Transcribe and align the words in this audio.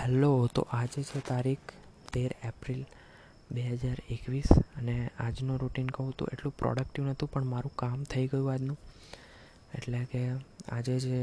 Hello, 0.00 0.48
તો 0.48 0.62
આજે 0.72 1.02
છે 1.04 1.20
તારીખ 1.20 1.72
તેર 2.12 2.30
એપ્રિલ 2.50 2.82
બે 3.50 3.62
હજાર 3.72 3.98
એકવીસ 4.14 4.48
અને 4.78 4.94
આજનું 5.24 5.58
રૂટિન 5.62 5.88
કહું 5.96 6.08
તો 6.18 6.24
એટલું 6.32 6.54
પ્રોડક્ટિવ 6.60 7.04
નહોતું, 7.04 7.30
પણ 7.32 7.50
મારું 7.52 7.74
કામ 7.82 7.98
થઈ 8.12 8.26
ગયું 8.32 8.48
આજનું. 8.52 8.78
એટલે 9.76 10.00
કે 10.12 10.22
આજે 10.76 10.96
જે 11.04 11.18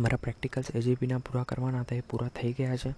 મારા 0.00 0.22
પ્રેક્ટિકલ્સ 0.24 0.72
એજીપીના 0.80 1.20
પૂરા 1.26 1.44
કરવાના 1.50 1.84
હતા 1.84 2.00
એ 2.02 2.08
પૂરા 2.10 2.32
થઈ 2.38 2.52
ગયા 2.58 2.80
છે. 2.82 2.92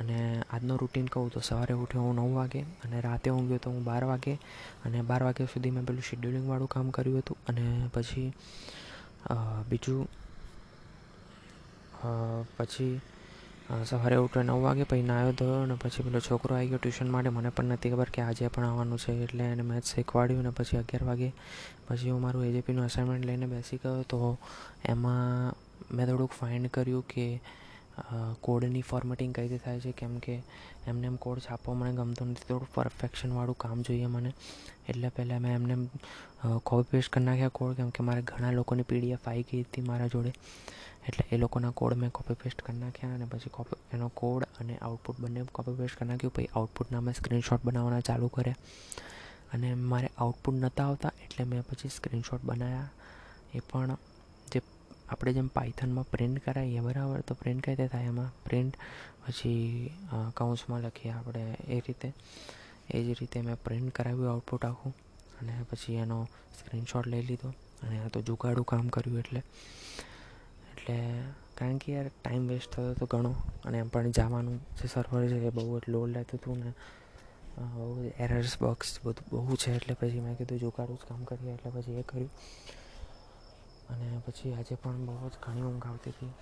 અને 0.00 0.18
આજનો 0.42 0.82
રૂટિન 0.82 1.06
કહું 1.12 1.30
તો 1.34 1.46
સવારે 1.48 1.74
ઉઠ્યો 1.84 2.06
હું 2.08 2.18
નવ 2.18 2.34
વાગે 2.40 2.62
અને 2.84 2.96
રાતે 3.08 3.28
ઊંઘ્યો 3.30 3.62
તો 3.64 3.70
હું 3.70 3.82
બાર 3.90 4.04
વાગે 4.12 4.34
અને 4.84 4.98
બાર 5.10 5.22
વાગ્યા 5.30 5.52
સુધી 5.52 5.76
મેં 5.76 5.84
પેલું 5.88 6.08
શેડ્યુલિંગવાળું 6.08 6.72
કામ 6.74 6.94
કર્યું 6.96 7.20
હતું. 7.22 7.38
અને 7.48 7.64
પછી 7.94 8.30
બીજું 9.70 10.02
પછી 12.58 12.94
સવારે 13.66 14.16
ઉઠ્યો 14.16 14.44
નવ 14.44 14.62
વાગે, 14.62 14.84
પછી 14.84 15.02
નાહ્યો 15.02 15.32
ધોયો 15.32 15.62
અને 15.62 15.74
પછી 15.74 16.04
પેલો 16.06 16.20
છોકરો 16.20 16.54
આવી 16.54 16.68
ગયો 16.68 16.78
ટ્યુશન 16.78 17.08
માટે. 17.10 17.30
મને 17.30 17.50
પણ 17.50 17.72
નથી 17.72 17.90
ખબર 17.90 18.10
કે 18.10 18.20
આજે 18.22 18.48
પણ 18.48 18.64
આવવાનું 18.64 18.98
છે 18.98 19.12
એટલે 19.24 19.44
એને 19.44 19.62
મેથ્સ 19.62 19.94
શીખવાડ્યું 19.94 20.46
ને 20.46 20.50
પછી 20.50 20.78
અગિયાર 20.78 21.04
વાગે 21.04 21.28
પછી 21.88 22.10
હું 22.10 22.20
મારું 22.20 22.46
એજેપીનું 22.46 22.86
અસાઇનમેન્ટ 22.86 23.26
લઈને 23.26 23.46
બેસી 23.46 23.78
ગયો 23.78 24.02
તો 24.04 24.18
એમાં 24.84 25.54
મેં 25.90 26.06
થોડુંક 26.06 26.32
ફાઇન્ડ 26.32 26.70
કર્યું 26.70 27.04
કે 27.04 27.26
કોડની 28.40 28.82
ફોર્મેટિંગ 28.82 29.34
કઈ 29.34 29.48
રીતે 29.48 29.64
થાય 29.64 29.80
છે, 29.80 29.92
કેમ 29.92 30.18
કે 30.18 30.34
એમને 30.86 31.06
એમ 31.06 31.16
કોડ 31.16 31.38
છાપવો 31.40 31.74
મને 31.74 31.92
ગમતો 31.98 32.24
નથી. 32.24 32.46
થોડું 32.48 32.72
પરફેક્શનવાળું 32.74 33.58
કામ 33.58 33.82
જોઈએ 33.82 34.08
મને. 34.14 34.30
એટલે 34.88 35.08
પહેલાં 35.16 35.42
મેં 35.42 35.54
એમને 35.54 35.76
કોપી 36.64 36.90
પેસ્ટ 36.90 37.12
કરી 37.12 37.24
નાખ્યા 37.24 37.58
કોડ 37.58 37.76
કેમ 37.76 37.90
કે 37.90 38.02
મારે 38.08 38.22
ઘણા 38.22 38.52
લોકોની 38.58 38.88
પીડીએફ 38.90 39.28
આવી 39.28 39.46
ગઈ 39.50 39.62
હતી 39.62 39.84
મારા 39.90 40.08
જોડે. 40.14 40.32
એટલે 41.08 41.24
એ 41.32 41.36
લોકોના 41.38 41.72
કોડ 41.80 41.94
મેં 42.00 42.10
કોપી 42.18 42.36
પેસ્ટ 42.42 42.62
કરી 42.66 42.80
નાખ્યા 42.82 43.14
અને 43.14 43.26
પછી 43.32 43.54
કોપી 43.56 43.80
એનો 43.94 44.08
કોડ 44.20 44.42
અને 44.60 44.74
આઉટપુટ 44.78 45.20
બંને 45.22 45.44
કોપી 45.56 45.76
પેસ્ટ 45.80 45.96
કરી 45.98 46.08
નાખ્યું. 46.10 46.34
પછી 46.36 46.50
આઉટપુટના 46.54 47.00
મેં 47.00 47.14
સ્ક્રીનશોટ 47.14 47.64
બનાવવાના 47.64 48.06
ચાલુ 48.08 48.28
કર્યા. 48.28 48.60
અને 49.52 49.68
મારે 49.90 50.08
આઉટપુટ 50.18 50.56
નહોતા 50.62 50.86
આવતા 50.86 51.12
એટલે 51.24 51.44
મેં 51.50 51.64
પછી 51.70 51.92
સ્ક્રીનશોટ 51.96 52.42
બનાવ્યા 52.44 52.88
એ 53.54 53.60
પણ 53.70 53.98
આપણે 55.10 55.32
જેમ 55.32 55.48
પાયથનમાં 55.48 56.06
પ્રિન્ટ 56.10 56.44
કરાવીએ 56.44 56.80
બરાબર. 56.80 57.20
તો 57.20 57.34
પ્રિન્ટ 57.34 57.64
કઈ 57.64 57.74
રીતે 57.74 57.88
થાય? 57.88 58.04
એમાં 58.04 58.30
પ્રિન્ટ 58.44 58.76
પછી 59.26 59.54
કૌંસમાં 60.34 60.80
લખીએ 60.80 61.12
આપણે 61.12 61.42
એ 61.68 61.80
રીતે. 61.80 62.12
એ 62.90 63.04
જ 63.04 63.16
રીતે 63.20 63.40
મેં 63.40 63.56
પ્રિન્ટ 63.64 63.94
કરાવ્યું 63.94 64.32
આઉટપુટ 64.32 64.64
આખું. 64.64 64.94
અને 65.40 65.54
પછી 65.70 65.94
એનો 65.94 66.18
સ્ક્રીનશોટ 66.58 67.06
લઈ 67.06 67.22
લીધો. 67.22 67.48
અને 67.82 67.96
આ 68.04 68.08
તો 68.08 68.20
જુગાડું 68.22 68.66
કામ 68.66 68.88
કર્યું 68.88 69.18
એટલે. 69.18 69.42
એટલે 70.72 70.96
કારણ 71.58 71.78
કે 71.78 71.92
યાર 71.92 72.08
ટાઈમ 72.22 72.48
વેસ્ટ 72.48 72.70
થતો 72.70 72.90
હતો 72.90 73.06
ઘણો. 73.06 73.32
અને 73.64 73.78
એમ 73.78 73.88
પણ 73.88 74.10
જવાનું 74.10 74.56
જે 74.78 74.86
સર્વર 74.86 75.28
છે 75.28 75.38
એ 75.46 75.50
બહુ 75.50 75.78
જ 75.78 75.82
લોડ 75.88 76.08
લેતું 76.08 76.40
હતું 76.40 76.58
ને 76.64 76.72
બહુ 77.58 78.10
એરર્સ 78.18 78.54
બોક્સ 78.60 78.98
બધું, 79.04 79.26
બહુ 79.30 79.56
છે. 79.56 79.70
એટલે 79.76 79.94
પછી 79.94 80.20
મેં 80.20 80.34
કીધું 80.38 80.58
જુગાડું 80.58 80.96
જ 80.96 81.08
કામ 81.08 81.24
કરીએ. 81.24 81.52
એટલે 81.52 81.70
પછી 81.70 81.92
એ 81.92 82.02
કર્યું. 82.02 82.30
અને 83.90 84.20
પછી 84.26 84.52
આજે 84.52 84.74
પણ 84.74 85.06
બહુ 85.06 85.28
જ 85.28 85.32
ઘણી 85.42 85.62
ઊંઘ 85.62 85.86
આવતી 85.86 86.10
હતી. 86.10 86.32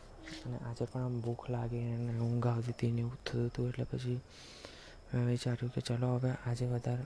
અને 0.46 0.58
આજે 0.58 0.84
પણ 0.84 1.00
આમ 1.00 1.20
ભૂખ 1.20 1.50
લાગી 1.50 1.78
અને 1.78 2.18
ઊંઘ 2.18 2.46
આવતી 2.46 2.72
હતી 2.72 2.90
ને 2.90 3.00
એવું 3.00 3.24
થતું 3.24 3.46
હતું 3.46 3.68
એટલે 3.68 3.84
પછી 3.84 4.20
મેં 5.14 5.26
વિચાર્યું 5.26 5.72
કે 5.72 5.80
ચલો 5.80 6.16
હવે 6.16 6.30
આજે 6.46 6.66
વધારે 6.66 7.04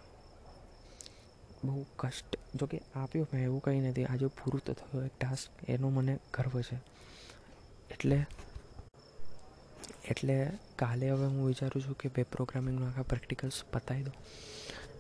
બહુ 1.65 1.87
કષ્ટ 1.97 2.39
જોકે 2.55 2.83
આપ્યું 2.95 3.29
મેં 3.33 3.45
એવું 3.45 3.63
કંઈ 3.63 3.81
નથી. 3.81 4.05
આજે 4.05 4.27
પૂરું 4.27 4.61
તો 4.65 4.73
થયું, 4.73 5.05
એક 5.05 5.13
ટાસ્ક 5.21 5.71
એનો 5.71 5.89
મને 5.89 6.19
ગર્વ 6.35 6.61
છે. 6.61 6.77
એટલે 7.91 8.27
એટલે 10.05 10.59
કાલે 10.77 11.11
હવે 11.11 11.27
હું 11.27 11.47
વિચારું 11.47 11.83
છું 11.83 11.99
કે 11.99 12.09
બે 12.09 12.23
પ્રોગ્રામિંગનું 12.23 12.89
આખા 12.89 13.03
પ્રેક્ટિકલ્સ 13.03 13.65
પતાવી 13.73 14.03
દઉં. 14.03 14.15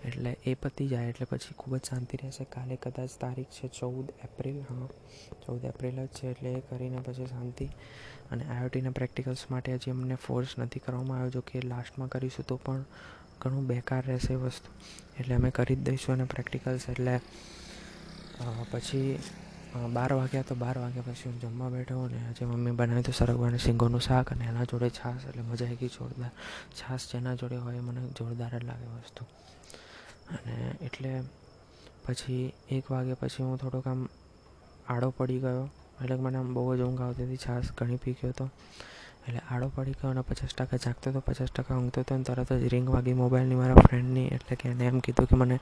એટલે 0.04 0.36
એ 0.46 0.54
પતી 0.54 0.88
જાય 0.88 1.08
એટલે 1.08 1.26
પછી 1.30 1.54
ખૂબ 1.58 1.76
જ 1.76 1.80
શાંતિ 1.84 2.16
રહેશે. 2.16 2.44
કાલે 2.44 2.76
કદાચ 2.76 3.10
તારીખ 3.20 3.46
છે 3.46 3.68
ચૌદ 3.68 4.10
એપ્રિલ, 4.24 4.60
હા. 4.60 4.88
ચૌદ 5.46 5.64
એપ્રિલ 5.64 6.06
જ 6.06 6.08
છે 6.08 6.30
એટલે 6.30 6.52
એ 6.52 6.60
કરીને 6.60 6.98
પછી 6.98 7.26
શાંતિ. 7.26 7.66
અને 8.30 8.44
આઈઓટીના 8.44 8.90
પ્રેક્ટિકલ્સ 8.90 9.44
માટે 9.50 9.74
હજી 9.74 9.90
અમને 9.90 10.14
ફોર્સ 10.14 10.58
નથી 10.58 10.80
કરવામાં 10.80 11.18
આવ્યો 11.18 11.30
જો 11.30 11.40
કે 11.40 11.60
લાસ્ટમાં 11.60 12.08
કરીશું 12.08 12.46
તો 12.46 12.56
પણ 12.56 12.84
ઘણું 13.40 13.66
બેકાર 13.66 14.04
રહેશે 14.06 14.34
વસ્તુ. 14.34 14.70
એટલે 15.20 15.34
અમે 15.34 15.50
કરી 15.50 15.76
જ 15.76 15.78
દઈશું 15.78 16.14
અને 16.14 16.24
પ્રેક્ટિકલ્સ 16.24 16.88
એટલે 16.88 17.20
પછી 18.70 19.18
બાર 19.92 20.12
વાગ્યા 20.12 20.42
તો 20.42 20.54
બાર 20.54 20.78
વાગ્યા 20.78 21.02
પછી 21.02 21.28
હું 21.28 21.40
જમવા 21.40 21.68
બેઠો 21.68 22.02
અને 22.02 22.26
આજે 22.28 22.44
મમ્મી 22.44 22.70
બનાવ્યું 22.70 23.00
હતું 23.00 23.14
સરગવાની 23.14 23.58
સિંગોનું 23.58 24.00
શાક 24.00 24.32
અને 24.32 24.44
એના 24.44 24.64
જોડે 24.64 24.90
છાશ. 24.90 25.26
એટલે 25.26 25.42
મજા 25.42 25.66
આવી 25.66 25.76
ગઈ 25.76 25.88
જોરદાર. 25.88 26.30
છાશ 26.80 27.12
જેના 27.12 27.34
જોડે 27.34 27.56
હોય 27.56 27.80
મને 27.80 28.08
જોરદાર 28.08 28.58
જ 28.58 28.64
લાગે 28.64 28.86
વસ્તુ. 28.86 29.26
અને 30.34 30.56
એટલે 30.86 31.10
પછી 32.04 32.44
એક 32.76 32.84
વાગ્યા 32.92 33.20
પછી 33.22 33.44
હું 33.46 33.58
થોડોક 33.62 33.86
આમ 33.86 34.00
આડો 34.88 35.08
પડી 35.18 35.40
ગયો. 35.44 35.64
એટલે 36.02 36.16
મને 36.24 36.38
આમ 36.38 36.54
બહુ 36.54 36.70
જ 36.78 36.80
ઊંઘ 36.82 37.02
આવતી 37.02 37.26
હતી, 37.28 37.42
છાશ 37.46 37.68
ઘણી 37.78 38.00
પી 38.04 38.16
ગયો 38.20 38.30
હતો. 38.30 38.46
એટલે 39.26 39.40
આડો 39.52 39.66
પડી 39.76 39.96
ગયો 39.98 40.10
અને 40.14 40.22
પચાસ 40.28 40.52
ટકા 40.58 40.80
જાગતો 40.84 41.10
હતો, 41.10 41.20
પચાસ 41.26 41.50
ટકા 41.56 41.76
ઊંઘતો 41.78 42.00
હતો 42.00 42.14
અને 42.14 42.24
તરત 42.28 42.50
જ 42.62 42.68
રિંગ 42.74 42.86
વાગી 42.94 43.16
મોબાઈલની 43.22 43.58
મારા 43.60 43.84
ફ્રેન્ડની 43.86 44.28
એટલે 44.36 44.54
કે 44.60 44.70
એને 44.72 44.84
એમ 44.90 45.00
કીધું 45.04 45.26
કે 45.30 45.36
મને 45.40 45.56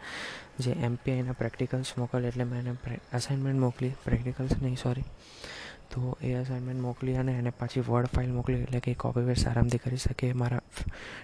જે 0.65 0.73
એમપીઆઈના 0.89 1.39
પ્રેક્ટિકલ્સ 1.41 1.91
મોકલ, 2.03 2.25
એટલે 2.31 2.45
મેં 2.45 2.67
એને 2.67 3.01
અસાઇનમેન્ટ 3.19 3.61
મોકલી. 3.67 3.95
પ્રેક્ટિકલ્સ 4.05 4.55
નહીં 4.63 4.79
સોરી 4.85 5.07
તો 5.91 6.01
એ 6.21 6.31
અસાઇનમેન્ટ 6.43 6.83
મોકલી 6.87 7.17
અને 7.23 7.33
એને 7.41 7.51
પાછી 7.51 7.85
વર્ડ 7.89 8.13
ફાઇલ 8.15 8.31
મોકલી, 8.39 8.63
એટલે 8.67 8.81
કે 8.81 8.95
કોપી 8.95 9.27
પેસ્ટ 9.29 9.49
આરામથી 9.49 9.83
કરી 9.85 10.03
શકે. 10.07 10.33
મારા 10.43 10.63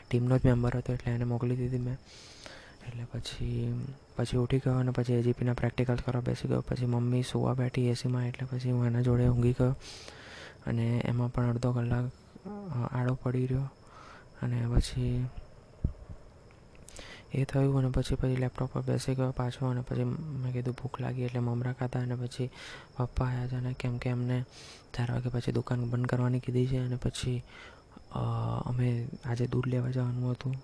ટીમનો 0.09 0.39
જ 0.39 0.43
મેમ્બર 0.51 0.77
હતો, 0.79 0.93
એટલે 0.97 1.15
એને 1.15 1.27
મોકલી 1.33 1.57
દીધી 1.63 1.85
મેં. 1.87 1.99
એટલે 2.87 3.05
પછી 3.05 3.87
પછી 4.17 4.37
ઉઠી 4.37 4.59
ગયો 4.59 4.75
અને 4.75 4.91
પછી 4.91 5.13
એજીપીના 5.13 5.55
પ્રેક્ટિકલ 5.55 5.97
કરવા 5.97 6.21
બેસી 6.21 6.49
ગયો. 6.49 6.61
પછી 6.61 6.87
મમ્મી 6.87 7.23
સુવા 7.23 7.55
બેઠી 7.55 7.89
એસીમાં 7.89 8.29
એટલે 8.29 8.47
પછી 8.51 8.71
હું 8.71 8.87
એના 8.87 9.01
જોડે 9.01 9.29
ઊંઘી 9.29 9.53
ગયો. 9.53 9.75
અને 10.67 11.03
એમાં 11.05 11.33
પણ 11.33 11.51
અડધો 11.51 11.73
કલાક 11.73 12.11
આડો 12.93 13.15
પડી 13.23 13.47
રહ્યો. 13.47 13.71
અને 14.43 14.67
પછી 14.75 15.27
એ 17.35 17.45
થયું 17.45 17.79
અને 17.79 17.91
પછી 17.91 18.15
પછી 18.15 18.37
લેપટોપ 18.37 18.71
પર 18.73 18.83
બેસી 18.83 19.15
ગયો 19.15 19.31
પાછો. 19.31 19.67
અને 19.67 19.81
પછી 19.81 20.05
મેં 20.05 20.53
કીધું 20.53 20.75
ભૂખ 20.75 21.01
લાગી 21.01 21.23
એટલે 21.23 21.41
મમરા 21.41 21.73
ખાતા 21.73 22.01
અને 22.01 22.15
પછી 22.15 22.51
પપ્પા 22.97 23.25
આવ્યા 23.25 23.47
છે 23.49 23.57
અને 23.57 23.73
કેમ 23.73 23.99
કે 23.99 24.11
એમને 24.11 24.45
ચાર 24.95 25.13
વાગે 25.13 25.29
પછી 25.29 25.53
દુકાન 25.53 25.91
બંધ 25.91 26.07
કરવાની 26.07 26.41
કીધી 26.41 26.67
છે. 26.67 26.79
અને 26.79 26.97
પછી 26.97 27.43
અમે 28.13 28.89
આજે 29.25 29.47
દૂધ 29.53 29.69
લેવા 29.73 29.93
જવાનું 29.97 30.35
હતું. 30.35 30.55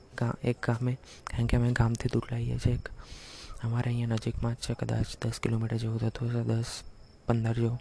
એક 0.50 0.58
ગામે, 0.66 0.92
કારણ 1.30 1.48
કે 1.48 1.56
અમે 1.56 1.72
ગામથી 1.80 2.12
દૂધ 2.14 2.28
લાવીએ 2.32 2.58
છીએ. 2.64 2.74
એક 2.74 2.90
અમારે 3.64 3.90
અહીંયા 3.90 4.20
નજીકમાં 4.20 4.54
જ 4.54 4.60
છે, 4.64 4.74
કદાચ 4.80 5.08
દસ 5.22 5.40
કિલોમીટર 5.44 5.78
જેવું 5.82 5.98
થતું 5.98 6.28
હશે, 6.30 6.42
દસ, 6.50 6.70
પંદર 7.26 7.56
જેવું. 7.62 7.80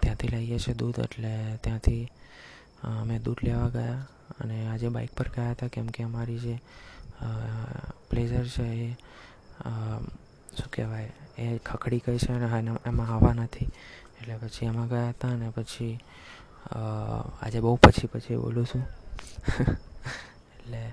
ત્યાંથી 0.00 0.32
લઈએ 0.34 0.58
છીએ 0.58 0.74
દૂધ, 0.74 0.98
એટલે 1.06 1.32
ત્યાંથી 1.64 2.04
અમે 2.82 3.16
દૂધ 3.26 3.42
લેવા 3.46 3.70
ગયા. 3.76 3.98
અને 4.40 4.56
આજે 4.72 4.88
બાઇક 4.90 5.12
પર 5.18 5.28
ગયા 5.34 5.52
હતા, 5.54 5.72
કેમ 5.74 5.88
કે 5.94 6.04
અમારી 6.08 6.40
જે 6.44 6.56
પ્લેઝર 8.10 8.46
છે 8.54 8.66
એ 8.84 8.88
શું 10.56 10.70
કહેવાય, 10.74 11.10
એ 11.38 11.58
ખખડી 11.58 12.02
ગઈ 12.06 12.18
છે 12.22 12.32
અને 12.32 12.46
એમાં 12.90 13.08
હવા 13.10 13.34
નથી. 13.34 13.68
એટલે 14.18 14.34
પછી 14.42 14.66
એમાં 14.70 14.88
ગયા 14.88 15.12
હતા 15.12 15.32
અને 15.36 15.48
પછી 15.56 15.94
આજે 16.70 17.60
બહુ 17.60 17.76
પછી 17.76 18.06
પછી 18.06 18.36
બોલું 18.36 18.66
છું. 18.66 18.82
એટલે 20.56 20.92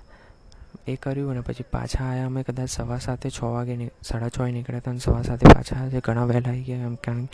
એ 0.88 0.96
કર્યું 0.96 1.32
અને 1.32 1.42
પછી 1.42 1.64
પાછા 1.64 2.04
આવ્યા 2.04 2.26
અમે 2.26 2.44
કદાચ 2.44 2.70
સવા 2.70 2.98
સાતે, 2.98 3.30
છ 3.30 3.44
વાગે 3.44 3.92
સાડા 4.04 4.30
છ 4.30 4.40
નીકળ્યા 4.40 4.78
હતા 4.78 4.92
અને 4.92 5.00
સવા 5.00 5.22
સાતે 5.22 5.54
પાછા 5.54 5.76
આવ્યા 5.76 6.00
ઘણા 6.00 6.26
વહેલા 6.26 6.50
આવી 6.50 6.64
ગયા. 6.64 6.78
એમ 6.78 6.96
કારણ 6.96 7.26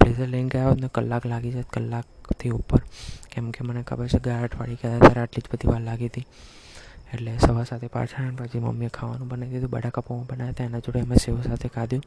બ્લેઝર 0.00 0.26
લઈને 0.26 0.48
ગયા 0.48 0.68
હોત 0.68 0.80
ને 0.80 0.88
કલાક 0.88 1.26
લાગી 1.26 1.50
જાય 1.50 1.64
કલાકથી 1.72 2.50
ઉપર. 2.50 2.82
કેમ 3.30 3.50
કે 3.50 3.64
મને 3.64 3.82
ખબર 3.82 4.08
છે 4.08 4.18
ગયા 4.18 4.42
અઠવાડિયે 4.42 4.78
ગયા 4.82 4.98
ત્યારે 4.98 5.20
આટલી 5.20 5.42
જ 5.48 5.52
બધી 5.52 5.68
વાર 5.68 5.80
લાગી 5.80 6.06
હતી. 6.06 6.26
એટલે 7.14 7.38
સવા 7.38 7.64
સાથે 7.64 7.86
આવ્યા 7.94 8.30
પછી 8.36 8.58
મમ્મીએ 8.58 8.88
ખાવાનું 8.88 9.28
બનાવી 9.28 9.52
દીધું, 9.52 9.70
બટાકા 9.70 10.00
પૌવા 10.00 10.22
બનાવ્યા 10.22 10.50
હતા, 10.50 10.64
એના 10.64 10.78
જોડે 10.78 11.00
અમે 11.00 11.16
સેવ 11.16 11.42
સાથે 11.42 11.68
ખાધું. 11.68 12.02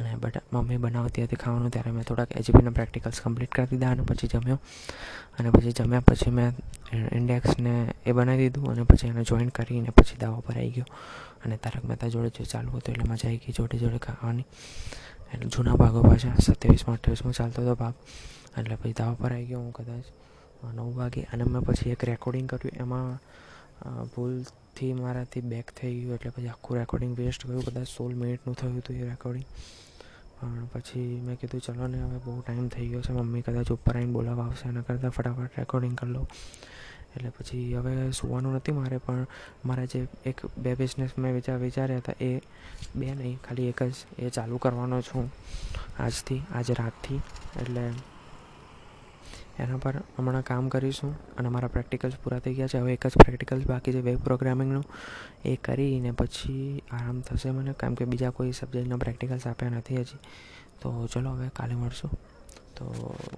અને 0.00 0.14
બટા, 0.14 0.40
મમ્મી 0.52 0.76
બનાવતી 0.76 1.24
હતી 1.24 1.36
ખાવાનું, 1.36 1.70
ત્યારે 1.70 1.90
મેં 1.90 2.04
થોડાક 2.04 2.36
એજીપીના 2.36 2.70
પ્રેક્ટિકલ્સ 2.70 3.20
કમ્પ્લીટ 3.20 3.52
કરી 3.52 3.66
દીધા 3.66 3.90
અને 3.90 4.02
પછી 4.02 4.26
જમ્યો. 4.26 4.60
અને 5.38 5.50
પછી 5.50 5.72
જમ્યા, 5.72 6.00
પછી 6.00 6.30
મેં 6.30 6.52
ઇન્ડેક્સને 7.12 7.94
એ 8.06 8.12
બનાવી 8.12 8.38
દીધું 8.38 8.70
અને 8.70 8.82
પછી 8.82 9.08
એને 9.08 9.24
જોઈન 9.24 9.48
કરીને 9.48 9.90
પછી 9.90 10.16
દાવા 10.16 10.40
પર 10.40 10.54
આવી 10.54 10.70
ગયો. 10.70 10.84
અને 11.44 11.56
તારક 11.56 11.84
મહેતા 11.84 12.08
જોડે 12.08 12.28
જે 12.28 12.44
ચાલુ 12.44 12.68
હતું 12.68 12.94
એટલે 12.94 13.12
મજા 13.12 13.28
આવી 13.28 13.36
ગઈ 13.36 13.52
જોડે 13.52 13.78
જોડે 13.78 13.98
ખાવાની. 13.98 14.44
એટલે 15.34 15.48
જૂના 15.48 15.74
ભાગો 15.74 16.02
પાછા 16.02 16.34
સત્યાવીસમાં, 16.38 16.96
અઠ્યાવીસમાં 16.96 17.32
ચાલતો 17.32 17.62
હતો 17.62 17.74
ભાગ. 17.74 17.94
એટલે 18.58 18.76
પછી 18.76 18.92
દાવા 18.92 19.14
પર 19.14 19.32
આવી 19.32 19.46
ગયો 19.46 19.60
હું 19.60 19.72
કદાચ 19.72 20.04
નવ 20.74 20.96
વાગે. 20.96 21.22
અને 21.22 21.44
મેં 21.44 21.62
પછી 21.62 21.90
એક 21.90 22.04
રેકોર્ડિંગ 22.04 22.48
કર્યું. 22.48 22.76
એમાં 22.80 23.20
ભૂલથી 23.84 24.92
મારાથી 24.92 25.40
બેક 25.40 25.70
થઈ 25.70 26.00
ગયું 26.00 26.14
એટલે 26.14 26.30
પછી 26.30 26.48
આખું 26.48 26.76
રેકોર્ડિંગ 26.76 27.18
વેસ્ટ 27.18 27.46
ગયું 27.46 27.64
કદાચ 27.64 27.86
સોળ 27.86 28.14
મિનિટનું 28.14 28.54
થયું 28.54 28.78
હતું 28.78 28.96
એ 28.96 29.02
રેકોર્ડિંગ 29.02 29.44
પણ 30.40 30.64
પછી 30.64 31.20
મેં 31.20 31.36
કીધું, 31.36 31.60
ચલો 31.60 31.86
ને, 31.86 32.02
હવે 32.02 32.18
બહુ 32.18 32.40
ટાઈમ 32.40 32.68
થઈ 32.68 32.88
ગયો 32.88 33.00
છે. 33.00 33.12
મમ્મી 33.12 33.40
કદાચ 33.40 33.70
ઉપર 33.70 33.96
આવીને 33.96 34.12
બોલાવવા 34.12 34.44
આવશે 34.44 34.68
એના 34.68 34.80
કરતાં 34.80 35.10
ફટાફટ 35.10 35.58
રેકોર્ડિંગ 35.58 35.98
કરી 35.98 36.10
લઉં. 36.10 36.28
એટલે 37.16 37.30
પછી 37.30 37.74
હવે 37.74 38.10
સુવાનું 38.10 38.54
નથી 38.54 38.72
મારે, 38.72 38.98
પણ 38.98 39.26
મારા 39.64 39.84
જે 39.84 40.08
એક, 40.24 40.46
બે 40.58 40.74
બિઝનેસ 40.74 41.10
મેં 41.18 41.34
વિચાર, 41.34 41.58
વિચાર્યા 41.58 41.98
હતા, 41.98 42.12
એ 42.20 42.40
બે 42.96 43.14
નહીં, 43.14 43.38
ખાલી 43.42 43.68
એક 43.68 43.82
જ. 43.82 43.92
એ 44.18 44.28
ચાલુ 44.28 44.56
કરવાનો 44.56 45.00
છું 45.00 45.32
આજથી, 45.98 46.42
આજે 46.54 46.72
રાતથી. 46.72 47.16
એટલે 47.60 47.92
એના 49.58 49.76
પર 49.76 49.96
હમણાં 50.18 50.42
કામ 50.42 50.68
કરીશું 50.68 51.36
અને 51.36 51.48
મારા 51.48 51.68
પ્રેક્ટિકલ્સ 51.68 52.12
પૂરા 52.24 52.38
થઈ 52.38 52.54
ગયા 52.54 52.66
છે. 52.66 52.78
હવે 52.78 52.92
એક 52.92 53.06
જ 53.06 53.10
પ્રેક્ટિકલ્સ 53.10 53.66
બાકી 53.66 53.92
છે 53.92 54.00
વેબ 54.00 54.24
પ્રોગ્રામિંગનું 54.24 54.84
એ 55.44 55.56
કરીને 55.56 56.10
પછી 56.10 56.82
આરામ 56.90 57.20
થશે 57.20 57.50
મને, 57.50 57.72
કેમ 57.72 57.94
કે 57.94 58.04
બીજા 58.04 58.30
કોઈ 58.30 58.52
સબ્જેક્ટના 58.52 58.96
પ્રેક્ટિકલ્સ 58.96 59.46
આપ્યા 59.46 59.68
નથી 59.68 59.96
હજી. 59.96 60.18
તો 60.80 61.06
ચલો 61.06 61.30
હવે 61.30 61.48
કાલે 61.48 61.74
મળશું. 61.74 62.10
તો 62.76 62.84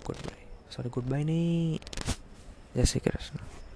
good 0.06 0.16
bye 0.16 0.46
sorry 0.76 0.88
good 0.88 1.04
bye 1.04 1.24
નહીં. 1.24 1.80
જય 2.74 2.84
શ્રી 2.84 3.00
કૃષ્ણ. 3.00 3.69